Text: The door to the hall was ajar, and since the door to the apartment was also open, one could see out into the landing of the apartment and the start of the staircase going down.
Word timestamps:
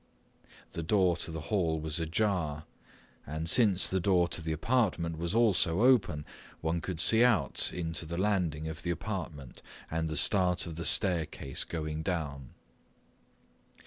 The 0.71 0.81
door 0.81 1.15
to 1.17 1.29
the 1.29 1.39
hall 1.53 1.79
was 1.79 1.99
ajar, 1.99 2.63
and 3.27 3.47
since 3.47 3.87
the 3.87 3.99
door 3.99 4.27
to 4.29 4.41
the 4.41 4.51
apartment 4.51 5.19
was 5.19 5.35
also 5.35 5.83
open, 5.83 6.25
one 6.59 6.81
could 6.81 6.99
see 6.99 7.23
out 7.23 7.71
into 7.71 8.07
the 8.07 8.17
landing 8.17 8.67
of 8.67 8.81
the 8.81 8.89
apartment 8.89 9.61
and 9.91 10.09
the 10.09 10.17
start 10.17 10.65
of 10.65 10.75
the 10.75 10.85
staircase 10.85 11.63
going 11.63 12.01
down. 12.01 12.55